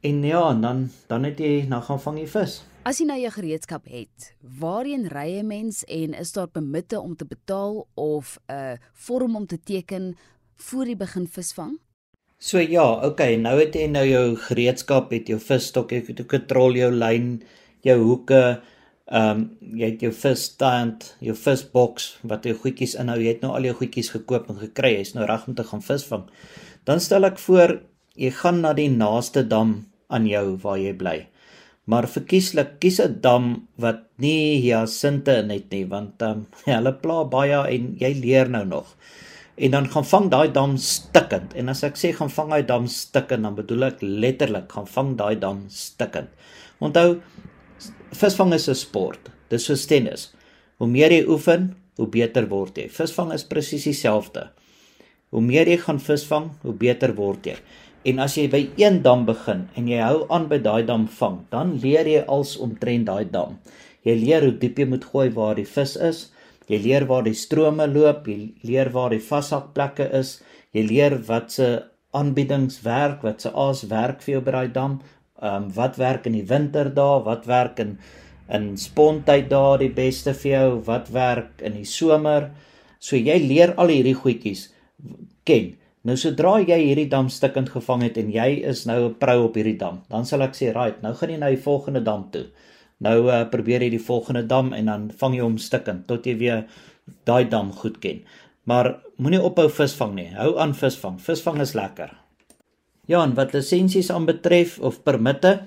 En 0.01 0.23
ja 0.23 0.53
dan 0.53 0.89
dan 1.07 1.23
het 1.23 1.39
jy 1.39 1.65
nou 1.67 1.81
gaan 1.81 1.99
vang 1.99 2.19
jy 2.19 2.27
vis. 2.27 2.63
As 2.83 2.99
jy 2.99 3.05
nou 3.05 3.19
jou 3.19 3.31
gereedskap 3.31 3.85
het 3.85 4.35
waarheen 4.59 5.07
ry 5.07 5.39
'n 5.39 5.47
mens 5.47 5.83
en 5.85 6.13
is 6.13 6.31
daar 6.31 6.47
permitte 6.47 6.99
om 6.99 7.15
te 7.15 7.25
betaal 7.25 7.87
of 7.93 8.39
'n 8.47 8.53
uh, 8.53 8.77
vorm 8.93 9.35
om 9.35 9.45
te 9.45 9.59
teken 9.59 10.15
voor 10.55 10.85
jy 10.85 10.95
begin 10.97 11.27
visvang 11.27 11.79
so 12.39 12.59
ja 12.59 12.87
okay 13.07 13.35
nou 13.37 13.57
het 13.59 13.75
jy 13.75 13.87
nou 13.87 14.05
jou 14.05 14.35
gereedskap 14.47 15.11
het 15.11 15.29
jou 15.29 15.39
visstok 15.39 15.91
jy 15.91 16.03
het 16.07 16.19
'n 16.19 16.27
kontrol 16.27 16.75
jou 16.75 16.91
lyn 16.91 17.43
jou 17.83 17.99
hoeke 18.03 18.61
Ehm 19.07 19.29
um, 19.39 19.43
jy 19.79 19.87
het 19.93 20.01
jou 20.03 20.09
visstand, 20.11 21.05
jou 21.23 21.31
visboks 21.39 22.09
wat 22.27 22.43
jou 22.43 22.57
goedjies 22.59 22.97
inhou. 22.99 23.15
Jy 23.21 23.37
het 23.37 23.45
nou 23.45 23.53
al 23.55 23.69
jou 23.69 23.75
goedjies 23.79 24.09
gekoop 24.11 24.49
en 24.51 24.57
gekry. 24.59 24.97
Jy's 24.97 25.13
nou 25.15 25.23
reg 25.29 25.45
om 25.47 25.55
te 25.55 25.63
gaan 25.63 25.83
visvang. 25.85 26.25
Dan 26.83 26.99
stel 26.99 27.23
ek 27.23 27.39
voor 27.39 27.77
jy 28.19 28.33
gaan 28.35 28.59
na 28.65 28.73
die 28.75 28.89
naaste 28.91 29.45
dam 29.47 29.77
aan 30.11 30.27
jou 30.27 30.57
waar 30.59 30.81
jy 30.81 30.91
bly. 30.99 31.15
Maar 31.87 32.09
verkieslik 32.11 32.81
kies 32.83 32.99
'n 32.99 33.21
dam 33.23 33.67
wat 33.79 34.03
nie 34.19 34.59
hiasinte 34.59 35.39
in 35.39 35.55
het 35.55 35.71
nie 35.71 35.85
want 35.85 36.21
ehm 36.21 36.43
um, 36.43 36.45
hulle 36.75 36.93
pla 36.99 37.23
baie 37.23 37.63
en 37.63 37.95
jy 38.03 38.11
leer 38.19 38.49
nou 38.49 38.65
nog. 38.65 38.91
En 39.57 39.73
dan 39.73 39.87
gaan 39.89 40.05
vang 40.05 40.27
daai 40.29 40.51
dam 40.53 40.75
stikkend. 40.77 41.55
En 41.57 41.69
as 41.73 41.81
ek 41.83 41.97
sê 41.97 42.11
gaan 42.13 42.29
vang 42.29 42.51
daai 42.53 42.65
dam 42.65 42.85
stikkend, 42.87 43.43
dan 43.43 43.55
bedoel 43.57 43.87
ek 43.89 44.03
letterlik 44.05 44.69
gaan 44.71 44.85
vang 44.87 45.15
daai 45.17 45.35
dam 45.41 45.63
stikkend. 45.73 46.29
Onthou 46.79 47.17
visvang 48.13 48.53
is 48.53 48.69
'n 48.69 48.75
sport. 48.75 49.29
Dis 49.49 49.65
soos 49.65 49.85
tennis. 49.85 50.33
Hoe 50.77 50.87
meer 50.87 51.11
jy 51.11 51.25
oefen, 51.25 51.75
hoe 51.97 52.07
beter 52.07 52.47
word 52.47 52.77
jy. 52.77 52.87
Visvang 52.89 53.33
is 53.33 53.43
presies 53.43 53.83
dieselfde. 53.83 54.49
Hoe 55.29 55.41
meer 55.41 55.67
jy 55.67 55.77
gaan 55.77 55.99
visvang, 55.99 56.51
hoe 56.61 56.73
beter 56.73 57.15
word 57.15 57.45
jy. 57.45 57.55
En 58.05 58.19
as 58.19 58.37
jy 58.37 58.47
by 58.47 58.69
een 58.77 59.01
dam 59.01 59.25
begin 59.25 59.65
en 59.75 59.87
jy 59.87 59.99
hou 59.99 60.25
aan 60.29 60.47
by 60.47 60.59
daai 60.63 60.85
dam 60.85 61.07
vang, 61.07 61.41
dan 61.51 61.79
leer 61.83 62.07
jy 62.07 62.23
als 62.27 62.55
omtrent 62.57 63.05
daai 63.09 63.25
dam. 63.31 63.57
Jy 64.05 64.15
leer 64.21 64.45
hoe 64.45 64.53
diep 64.61 64.77
jy 64.79 64.85
moet 64.85 65.03
gooi 65.03 65.29
waar 65.35 65.55
die 65.55 65.65
vis 65.67 65.97
is. 65.97 66.31
Jy 66.67 66.81
leer 66.83 67.05
waar 67.05 67.23
die 67.23 67.33
strome 67.33 67.87
loop, 67.87 68.27
jy 68.27 68.53
leer 68.63 68.89
waar 68.91 69.09
die 69.09 69.23
vashakplekke 69.23 70.09
is. 70.19 70.41
Jy 70.73 70.83
leer 70.87 71.17
wat 71.27 71.51
se 71.51 71.83
aanbiedings 72.11 72.81
werk, 72.83 73.23
wat 73.23 73.41
se 73.41 73.51
aas 73.51 73.83
werk 73.87 74.21
vir 74.21 74.33
jou 74.33 74.41
by 74.41 74.51
daai 74.51 74.73
dam, 74.73 74.99
Ehm 75.37 75.63
um, 75.63 75.73
wat 75.73 75.97
werk 76.01 76.25
in 76.25 76.33
die 76.33 76.47
winter 76.49 76.93
daar? 76.93 77.21
Wat 77.23 77.45
werk 77.45 77.79
in 77.79 77.99
in 78.49 78.77
spontyd 78.77 79.49
daar 79.49 79.77
die 79.77 79.91
beste 79.93 80.33
vir 80.33 80.51
jou? 80.51 80.69
Wat 80.85 81.11
werk 81.13 81.61
in 81.61 81.75
die 81.77 81.85
somer? 81.85 82.49
So 82.99 83.17
jy 83.17 83.35
leer 83.43 83.75
al 83.77 83.93
hierdie 83.93 84.15
goedjies 84.17 84.71
ken. 85.45 85.75
Nou 86.01 86.15
sodra 86.17 86.55
jy 86.63 86.79
hierdie 86.81 87.09
dam 87.11 87.29
stikkend 87.29 87.69
gevang 87.69 88.07
het 88.07 88.17
en 88.17 88.31
jy 88.33 88.47
is 88.71 88.85
nou 88.89 88.97
'n 89.09 89.13
pro 89.19 89.43
op 89.45 89.55
hierdie 89.55 89.77
dam, 89.77 90.01
dan 90.09 90.25
sal 90.25 90.41
ek 90.41 90.55
sê, 90.55 90.73
"Right, 90.73 91.01
nou 91.03 91.13
gaan 91.13 91.29
jy 91.29 91.37
na 91.37 91.49
die 91.49 91.63
volgende 91.67 92.03
dam 92.03 92.29
toe." 92.31 92.45
Nou 93.05 93.17
uh, 93.29 93.43
probeer 93.51 93.85
jy 93.85 93.91
die 93.93 94.03
volgende 94.03 94.43
dam 94.49 94.71
en 94.73 94.89
dan 94.89 95.09
vang 95.19 95.35
jy 95.37 95.43
hom 95.45 95.57
stikkend 95.61 96.07
tot 96.09 96.25
jy 96.25 96.37
weer 96.39 96.63
daai 97.29 97.45
dam 97.49 97.69
goed 97.75 97.99
ken. 98.01 98.23
Maar 98.67 98.97
moenie 99.21 99.41
ophou 99.43 99.69
visvang 99.71 100.15
nie. 100.17 100.31
Hou 100.35 100.55
aan 100.59 100.73
visvang. 100.75 101.19
Visvang 101.23 101.61
is 101.63 101.75
lekker. 101.77 102.11
Ja, 103.07 103.21
en 103.23 103.37
wat 103.37 103.53
lisensies 103.55 104.09
aanbetref 104.11 104.79
of 104.83 105.03
permitte, 105.07 105.61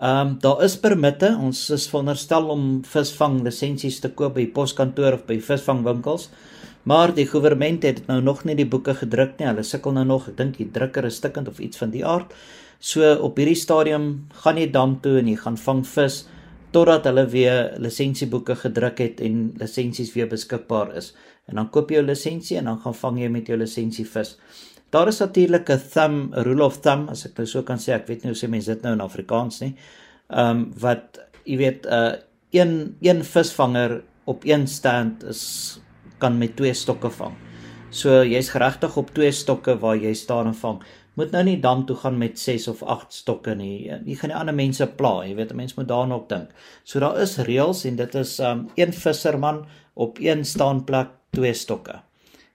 ehm 0.00 0.28
um, 0.28 0.36
daar 0.40 0.62
is 0.64 0.76
permitte. 0.78 1.32
Ons 1.40 1.64
is 1.74 1.88
veronderstel 1.90 2.46
om 2.48 2.68
visvang 2.86 3.40
lisensies 3.44 3.98
te 4.00 4.12
koop 4.14 4.36
by 4.38 4.46
poskantoor 4.54 5.18
of 5.18 5.26
by 5.26 5.40
visvangwinkels. 5.42 6.30
Maar 6.82 7.12
die 7.14 7.26
regering 7.26 7.82
het 7.82 8.06
nou 8.06 8.20
nog 8.22 8.44
nie 8.44 8.54
die 8.54 8.68
boeke 8.68 8.94
gedruk 8.94 9.38
nie. 9.38 9.48
Hulle 9.48 9.62
sukkel 9.62 9.92
nou 9.92 10.04
nog. 10.04 10.28
Ek 10.28 10.36
dink 10.36 10.56
die 10.56 10.70
drukker 10.70 11.04
is 11.04 11.18
stikkend 11.20 11.48
of 11.48 11.58
iets 11.60 11.76
van 11.76 11.90
die 11.90 12.04
aard. 12.06 12.32
So 12.78 13.04
op 13.20 13.36
hierdie 13.36 13.58
stadium 13.58 14.28
gaan 14.44 14.56
jy 14.56 14.70
dam 14.70 15.00
toe 15.00 15.18
en 15.18 15.28
jy 15.28 15.36
gaan 15.36 15.58
vang 15.60 15.82
vis 15.84 16.22
totdat 16.70 17.04
hulle 17.04 17.26
weer 17.26 17.74
lisensieboeke 17.82 18.56
gedruk 18.56 18.98
het 18.98 19.20
en 19.20 19.52
lisensies 19.58 20.12
weer 20.14 20.28
beskikbaar 20.30 20.94
is. 20.96 21.12
En 21.50 21.58
dan 21.58 21.70
koop 21.70 21.90
jy 21.90 21.98
jou 21.98 22.06
lisensie 22.06 22.58
en 22.60 22.70
dan 22.70 22.78
gaan 22.82 22.94
vang 22.94 23.18
jy 23.20 23.28
met 23.28 23.48
jou 23.50 23.58
lisensie 23.58 24.06
vis. 24.06 24.36
Daar 24.90 25.08
is 25.08 25.18
natuurlik 25.18 25.70
'n 25.70 25.82
thumb, 25.92 26.34
a 26.34 26.42
rule 26.42 26.64
of 26.64 26.80
thumb 26.80 27.08
as 27.08 27.26
ek 27.26 27.38
nou 27.38 27.46
so 27.46 27.62
kan 27.62 27.78
sê, 27.78 27.94
ek 27.94 28.06
weet 28.08 28.24
nie 28.24 28.32
hoe 28.32 28.38
sê 28.38 28.48
mense 28.48 28.74
dit 28.74 28.82
nou 28.82 28.92
in 28.92 29.00
Afrikaans 29.00 29.60
nie. 29.60 29.74
Ehm 30.30 30.50
um, 30.50 30.72
wat 30.78 31.18
jy 31.44 31.56
weet 31.56 31.86
'n 31.86 31.92
uh, 31.92 32.12
een 32.50 32.96
een 33.00 33.24
visvanger 33.24 34.02
op 34.24 34.44
een 34.44 34.66
stand 34.66 35.24
is 35.24 35.80
kan 36.18 36.38
met 36.38 36.56
twee 36.56 36.74
stokke 36.74 37.10
vang. 37.10 37.34
So 37.90 38.22
jy's 38.24 38.50
geregtig 38.50 38.96
op 38.96 39.10
twee 39.14 39.32
stokke 39.32 39.78
waar 39.78 39.96
jy 39.96 40.14
staan 40.14 40.46
en 40.46 40.54
vang. 40.54 40.82
Moet 41.18 41.32
nou 41.34 41.42
nie 41.44 41.58
dam 41.60 41.82
toe 41.86 41.96
gaan 41.96 42.18
met 42.18 42.38
6 42.38 42.68
of 42.68 42.82
8 42.82 43.12
stokke 43.12 43.54
nie. 43.54 43.90
Jy 44.06 44.14
gaan 44.20 44.30
die 44.30 44.38
ander 44.38 44.54
mense 44.54 44.86
pla, 44.86 45.24
jy 45.26 45.34
weet, 45.34 45.52
'n 45.52 45.56
mens 45.56 45.74
moet 45.74 45.88
daarna 45.88 46.14
ook 46.14 46.28
dink. 46.28 46.50
So 46.84 47.00
daar 47.00 47.20
is 47.20 47.38
reëls 47.38 47.84
en 47.84 47.96
dit 47.96 48.14
is 48.14 48.38
um 48.38 48.68
een 48.74 48.92
visserman 48.92 49.66
op 49.94 50.18
een 50.18 50.44
staanplek 50.44 51.08
twee 51.30 51.52
stokke. 51.54 52.00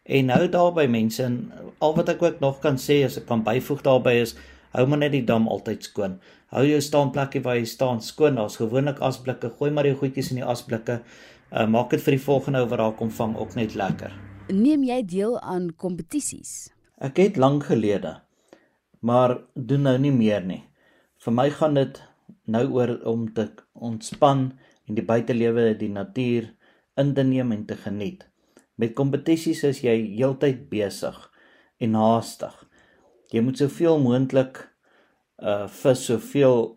En 0.04 0.30
hou 0.30 0.48
daarby 0.50 0.88
mense 0.88 1.24
en 1.24 1.52
al 1.80 1.96
wat 1.96 2.10
ek 2.10 2.24
ook 2.24 2.40
nog 2.40 2.60
kan 2.60 2.78
sê 2.78 3.04
as 3.06 3.18
ek 3.18 3.26
kan 3.26 3.44
byvoeg 3.44 3.82
daarbey 3.82 4.22
is 4.22 4.36
hou 4.76 4.86
maar 4.88 4.98
net 4.98 5.12
die 5.12 5.26
dam 5.26 5.48
altyd 5.48 5.84
skoon. 5.84 6.20
Hou 6.54 6.66
jou 6.68 6.82
staanplekkie 6.82 7.42
waar 7.44 7.58
jy 7.58 7.66
staan 7.66 8.02
skoon. 8.02 8.36
Daar's 8.36 8.60
gewoonlik 8.60 9.00
asblikke. 9.00 9.50
Gooi 9.58 9.72
maar 9.72 9.88
jou 9.88 9.96
goedjies 9.96 10.32
in 10.32 10.42
die 10.42 10.46
asblikke. 10.46 11.02
Uh, 11.52 11.66
maak 11.68 11.90
dit 11.90 12.02
vir 12.02 12.18
die 12.18 12.24
volgende 12.26 12.62
ou 12.64 12.70
wat 12.70 12.80
daar 12.80 12.96
kom 13.00 13.12
vang 13.12 13.36
ook 13.38 13.56
net 13.56 13.76
lekker. 13.76 14.14
Neem 14.52 14.84
jy 14.86 15.02
deel 15.10 15.40
aan 15.42 15.72
kompetisies? 15.82 16.70
Ek 17.02 17.18
het 17.20 17.38
lank 17.42 17.66
gelede, 17.68 18.20
maar 19.06 19.38
doen 19.54 19.86
nou 19.86 19.98
nie 20.02 20.14
meer 20.14 20.46
nie. 20.46 20.64
Vir 21.22 21.34
my 21.38 21.50
gaan 21.54 21.78
dit 21.78 22.00
nou 22.50 22.64
oor 22.78 22.96
om 23.10 23.28
te 23.34 23.48
ontspan 23.74 24.48
en 24.86 24.98
die 24.98 25.06
buitelewe, 25.06 25.74
die 25.78 25.92
natuur 25.94 26.50
in 27.02 27.14
te 27.18 27.26
neem 27.28 27.54
en 27.54 27.66
te 27.70 27.78
geniet. 27.78 28.26
Met 28.82 28.96
kompetisies 28.98 29.64
is 29.68 29.84
jy 29.86 29.96
heeltyd 30.18 30.66
besig 30.72 31.18
en 31.82 31.98
haastig. 32.00 32.56
Jy 33.34 33.44
moet 33.46 33.62
soveel 33.62 34.02
moontlik 34.02 34.64
uh 35.44 35.66
vis 35.82 36.06
soveel 36.08 36.70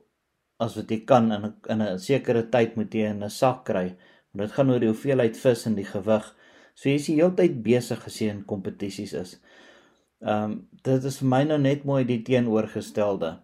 as 0.59 0.75
wat 0.77 0.91
jy 0.91 1.01
kan 1.07 1.31
in 1.33 1.45
'n 1.47 1.55
in 1.73 1.83
'n 1.83 1.99
sekere 1.99 2.43
tyd 2.51 2.77
moet 2.77 2.95
jy 2.95 3.11
in 3.15 3.25
'n 3.25 3.31
sak 3.31 3.65
kry. 3.65 3.97
Want 4.33 4.49
dit 4.49 4.53
gaan 4.53 4.71
oor 4.71 4.81
die 4.81 4.93
hoeveelheid 4.93 5.37
vis 5.37 5.67
en 5.67 5.75
die 5.75 5.85
gewig. 5.85 6.35
So 6.75 6.89
jy 6.89 6.95
is 6.95 7.07
die 7.07 7.21
heeltyd 7.21 7.63
besig 7.63 8.07
jy 8.07 8.29
in 8.31 8.45
kompetisies 8.45 9.13
is. 9.13 9.41
Um 10.21 10.69
dit 10.83 11.05
is 11.05 11.19
vir 11.21 11.29
my 11.29 11.43
nou 11.45 11.59
net 11.59 11.85
mooi 11.85 12.05
die 12.05 12.23
teenoorgestelde 12.27 13.37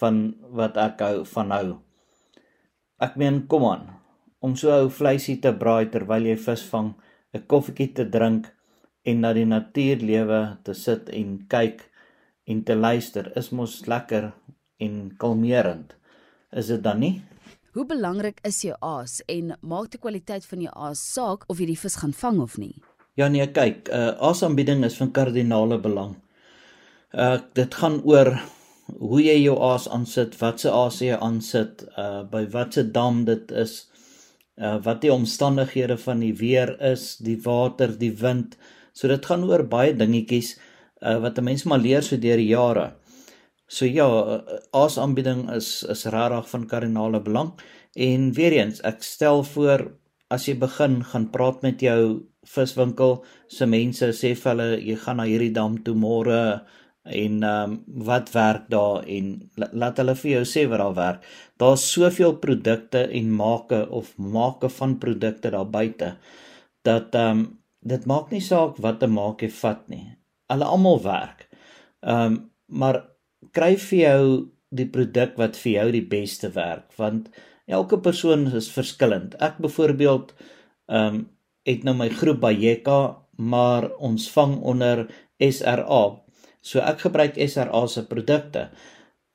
van 0.00 0.22
wat 0.54 0.76
ek 0.76 1.02
hou 1.02 1.24
van 1.24 1.50
hou. 1.54 1.68
Ek 2.98 3.16
meen, 3.16 3.46
kom 3.46 3.64
aan. 3.68 3.86
Om 4.42 4.56
so 4.56 4.70
ou 4.74 4.88
vleisie 4.90 5.38
te 5.42 5.52
braai 5.54 5.90
terwyl 5.90 6.26
jy 6.26 6.36
vis 6.36 6.62
vang, 6.70 6.94
'n 7.34 7.46
koffietjie 7.46 7.92
te 7.94 8.04
drink 8.04 8.50
en 9.04 9.20
na 9.20 9.32
die 9.32 9.46
natuurlewe 9.46 10.58
te 10.64 10.74
sit 10.74 11.08
en 11.08 11.46
kyk 11.48 11.84
en 12.46 12.64
te 12.64 12.74
luister 12.74 13.32
is 13.36 13.50
mos 13.50 13.86
lekker 13.86 14.32
en 14.80 15.16
kalmerend. 15.18 15.94
Is 16.52 16.66
dit 16.66 16.82
dan 16.82 17.00
nie? 17.00 17.22
Hoe 17.72 17.86
belangrik 17.86 18.40
is 18.42 18.62
jou 18.62 18.76
aas 18.80 19.20
en 19.28 19.52
maak 19.60 19.90
die 19.90 20.00
kwaliteit 20.00 20.46
van 20.46 20.60
jou 20.60 20.72
aas 20.74 21.02
saak 21.14 21.44
of 21.48 21.60
jy 21.60 21.66
die 21.66 21.78
vis 21.78 21.96
gaan 22.00 22.12
vang 22.12 22.40
of 22.40 22.56
nie? 22.58 22.74
Ja 23.18 23.26
nee, 23.26 23.48
kyk, 23.50 23.88
uh, 23.90 24.12
aasaanbieding 24.22 24.84
is 24.86 24.94
van 25.00 25.08
kardinale 25.10 25.80
belang. 25.82 26.12
Uh 27.10 27.40
dit 27.58 27.74
gaan 27.80 27.96
oor 28.06 28.28
hoe 29.00 29.18
jy 29.24 29.34
jou 29.40 29.56
aas 29.64 29.88
aansit, 29.90 30.36
watse 30.38 30.70
aas 30.70 31.00
jy 31.02 31.16
aansit, 31.16 31.82
uh 31.98 32.22
by 32.30 32.44
watse 32.52 32.84
dam 32.94 33.24
dit 33.26 33.50
is, 33.64 33.74
uh 34.62 34.76
wat 34.86 35.02
die 35.02 35.10
omstandighede 35.10 35.96
van 36.04 36.22
die 36.22 36.30
weer 36.38 36.76
is, 36.92 37.16
die 37.18 37.34
water, 37.42 37.96
die 37.98 38.12
wind. 38.22 38.54
So 38.94 39.10
dit 39.10 39.26
gaan 39.26 39.48
oor 39.50 39.66
baie 39.66 39.98
dingetjies 39.98 40.54
uh, 41.02 41.18
wat 41.18 41.42
'n 41.42 41.50
mens 41.50 41.66
maar 41.66 41.82
leer 41.82 42.06
so 42.06 42.22
deur 42.22 42.38
die 42.38 42.52
jare. 42.54 42.92
So 43.66 43.84
ja, 43.84 44.06
aasaanbieding 44.70 45.48
is 45.58 45.82
is 45.82 46.06
regtig 46.06 46.50
van 46.54 46.70
kardinale 46.70 47.20
belang 47.20 47.56
en 47.96 48.32
weer 48.32 48.62
eens, 48.62 48.80
ek 48.80 49.02
stel 49.02 49.42
voor 49.42 49.88
as 50.30 50.46
jy 50.46 50.54
begin 50.54 51.02
gaan 51.04 51.30
praat 51.34 51.62
met 51.62 51.80
jou 51.80 52.28
viswinkel 52.54 53.22
se 53.48 53.66
mense 53.66 54.10
sê 54.20 54.34
vir 54.34 54.50
hulle 54.52 54.68
jy 54.88 54.96
gaan 55.04 55.20
na 55.20 55.26
hierdie 55.28 55.54
dam 55.54 55.78
toe 55.84 55.94
môre 55.94 56.40
en 57.08 57.42
ehm 57.42 57.72
um, 57.72 57.76
wat 58.08 58.32
werk 58.34 58.66
daar 58.68 59.04
en 59.16 59.30
laat 59.56 60.00
hulle 60.00 60.14
vir 60.22 60.30
jou 60.30 60.44
sê 60.44 60.66
wat 60.68 60.82
daar 60.82 60.96
werk. 60.98 61.22
Daar's 61.56 61.86
soveel 61.92 62.36
produkte 62.42 63.06
en 63.20 63.30
make 63.32 63.80
of 63.90 64.12
make 64.18 64.68
van 64.68 64.98
produkte 64.98 65.50
daar 65.50 65.70
buite 65.70 66.16
dat 66.82 67.14
ehm 67.14 67.38
um, 67.38 67.46
dit 67.80 68.06
maak 68.06 68.30
nie 68.30 68.44
saak 68.44 68.76
wat 68.84 69.02
'n 69.02 69.12
maak 69.12 69.42
jy 69.42 69.50
vat 69.62 69.88
nie 69.88 70.06
hulle 70.52 70.64
almal 70.64 71.02
werk. 71.02 71.48
Ehm 72.02 72.32
um, 72.32 72.38
maar 72.68 72.96
kry 73.52 73.76
vir 73.76 73.98
jou 73.98 74.24
die 74.68 74.88
produk 74.94 75.36
wat 75.40 75.56
vir 75.56 75.72
jou 75.72 75.90
die 75.92 76.06
beste 76.16 76.50
werk 76.52 76.92
want 76.96 77.30
elke 77.66 77.98
persoon 78.00 78.46
is 78.60 78.70
verskillend. 78.72 79.34
Ek 79.40 79.58
byvoorbeeld 79.58 80.34
ehm 80.86 81.14
um, 81.14 81.26
het 81.68 81.84
nou 81.84 81.94
my 81.98 82.08
groep 82.08 82.40
by 82.42 82.54
JK, 82.56 82.94
maar 83.38 83.90
ons 84.02 84.28
vang 84.34 84.56
onder 84.66 85.04
SRA. 85.38 86.02
So 86.64 86.82
ek 86.82 87.04
gebruik 87.06 87.38
SRA 87.38 87.84
se 87.86 88.04
produkte. 88.08 88.68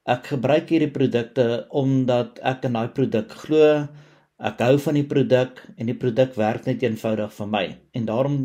Ek 0.10 0.34
gebruik 0.34 0.72
hierdie 0.74 0.92
produkte 0.92 1.66
omdat 1.72 2.42
ek 2.44 2.66
in 2.68 2.76
daai 2.76 2.92
produk 2.96 3.32
glo. 3.46 3.68
Ek 4.44 4.60
hou 4.66 4.76
van 4.84 4.98
die 5.00 5.08
produk 5.08 5.62
en 5.78 5.88
die 5.88 5.98
produk 6.00 6.34
werk 6.36 6.68
net 6.68 6.84
eenvoudig 6.84 7.32
vir 7.38 7.52
my 7.52 7.66
en 7.96 8.08
daarom 8.10 8.40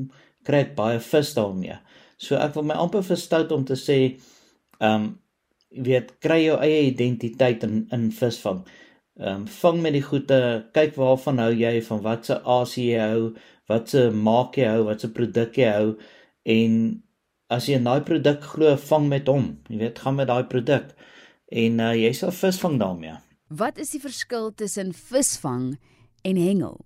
kry 0.47 0.63
ek 0.69 0.77
baie 0.79 1.01
vis 1.03 1.33
daarmee. 1.35 1.81
So 2.19 2.39
ek 2.39 2.55
wil 2.55 2.69
my 2.71 2.77
amper 2.79 3.03
verstout 3.07 3.51
om 3.55 3.65
te 3.67 3.79
sê 3.79 3.99
ehm 4.79 4.95
um, 4.95 5.09
weet 5.85 6.15
kry 6.25 6.39
jou 6.47 6.55
eie 6.65 6.87
identiteit 6.89 7.65
in 7.67 7.83
in 7.93 8.09
visvang. 8.15 8.63
Ehm 9.19 9.43
um, 9.43 9.47
vang 9.51 9.81
met 9.83 9.97
die 9.97 10.03
goeie, 10.03 10.41
kyk 10.73 10.95
waarvan 10.95 11.41
hou 11.43 11.51
jy, 11.51 11.81
van 11.83 12.03
watse 12.05 12.37
asie 12.47 12.93
jy 12.93 13.07
hou, 13.11 13.23
watse 13.67 14.05
maak 14.15 14.55
jy 14.61 14.69
hou, 14.71 14.85
watse 14.87 15.11
produk 15.11 15.59
jy 15.59 15.71
hou 15.75 15.89
en 16.47 16.75
as 17.51 17.67
jy 17.67 17.79
'n 17.79 17.89
daai 17.89 18.05
produk 18.07 18.45
glo, 18.45 18.77
vang 18.77 19.09
met 19.09 19.27
hom. 19.27 19.59
Jy 19.69 19.79
weet, 19.79 19.99
gaan 19.99 20.15
met 20.15 20.29
daai 20.29 20.45
produk 20.45 20.95
en 21.51 21.81
uh, 21.81 21.95
jy 21.97 22.13
sal 22.13 22.31
visvang 22.31 22.79
daarmee. 22.79 23.17
Wat 23.49 23.79
is 23.79 23.91
die 23.91 24.01
verskil 24.01 24.53
tussen 24.55 24.93
visvang 24.93 25.79
en 26.23 26.37
hengel? 26.37 26.79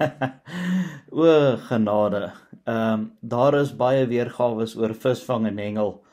o 1.10 1.56
genade. 1.56 2.32
Ehm 2.66 2.92
um, 2.92 3.12
daar 3.20 3.54
is 3.58 3.74
baie 3.76 4.06
weergawe 4.06 4.66
oor 4.76 4.94
visvang 4.94 5.46
en 5.46 5.58
hengel. 5.58 6.04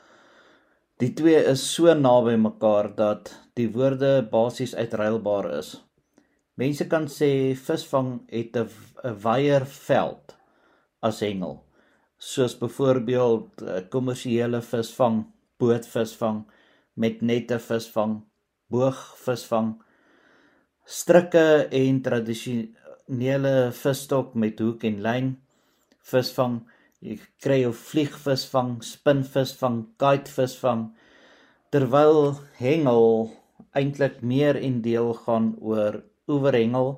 Die 0.98 1.12
twee 1.14 1.38
is 1.46 1.62
so 1.62 1.92
naby 1.94 2.34
mekaar 2.42 2.88
dat 2.98 3.30
die 3.58 3.68
woorde 3.70 4.24
basies 4.32 4.72
uitruilbaar 4.74 5.46
is. 5.60 5.76
Mense 6.58 6.88
kan 6.90 7.06
sê 7.06 7.54
visvang 7.54 8.10
het 8.34 8.56
'n 8.56 8.66
'n 9.04 9.14
wyeer 9.24 9.64
veld 9.66 10.34
as 11.00 11.20
hengel. 11.20 11.62
Soos 12.18 12.58
byvoorbeeld 12.58 13.62
eh, 13.62 13.82
kommersiële 13.90 14.60
visvang, 14.62 15.26
bootvisvang 15.58 16.44
met 16.94 17.22
nette 17.22 17.58
visvang, 17.58 18.24
boogvisvang, 18.70 19.70
strikke 20.84 21.68
en 21.70 22.02
tradisionele 22.02 22.74
nele 23.08 23.72
visstok 23.72 24.34
met 24.34 24.58
hoek 24.58 24.84
en 24.84 25.00
lyn 25.02 25.28
visvang 26.10 26.58
jy 27.04 27.18
kry 27.42 27.60
jou 27.62 27.72
vliegvisvang 27.72 28.78
spinvisvang 28.82 29.82
kitevisvang 30.02 30.88
terwyl 31.74 32.38
hengel 32.58 33.30
eintlik 33.78 34.22
meer 34.22 34.56
en 34.56 34.80
deel 34.82 35.12
gaan 35.24 35.52
oor 35.60 36.02
oeverhengel 36.28 36.96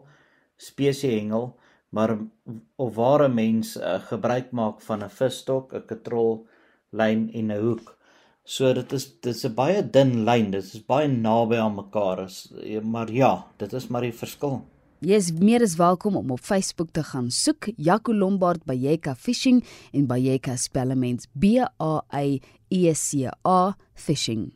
spesiehengel 0.68 1.50
maar 1.90 2.16
of 2.76 2.94
ware 2.94 3.28
mens 3.28 3.76
uh, 3.76 3.98
gebruik 4.10 4.52
maak 4.52 4.80
van 4.88 5.02
'n 5.04 5.16
visstok 5.20 5.74
'n 5.74 5.86
katrol 5.90 6.46
lyn 6.90 7.30
en 7.34 7.50
'n 7.50 7.62
hoek. 7.66 7.96
So 8.44 8.72
dit 8.72 8.92
is 8.92 9.04
dit 9.20 9.34
is 9.34 9.44
'n 9.44 9.54
baie 9.54 9.82
dun 9.82 10.24
lyn 10.24 10.50
dit 10.50 10.64
is 10.64 10.86
baie 10.92 11.08
naby 11.08 11.56
aan 11.56 11.74
mekaar 11.74 12.24
is 12.24 12.52
maar 12.82 13.10
ja 13.10 13.32
dit 13.58 13.72
is 13.72 13.88
maar 13.88 14.02
die 14.02 14.20
verskil 14.22 14.62
Jy 15.00 15.16
is 15.16 15.30
meer 15.32 15.62
as 15.64 15.78
welkom 15.80 16.18
om 16.18 16.34
op 16.34 16.42
Facebook 16.44 16.90
te 16.92 17.00
gaan 17.08 17.30
soek 17.32 17.70
Jaco 17.80 18.12
Lombard 18.12 18.66
by 18.68 18.76
Jeka 18.76 19.14
Fishing 19.16 19.62
en 19.96 20.04
by 20.04 20.18
Jeka 20.20 20.58
Spellements 20.60 21.24
B 21.32 21.56
A 21.64 21.92
Y 22.20 22.42
E 22.68 22.92
C 22.92 23.24
A 23.48 23.60
Fishing. 23.96 24.50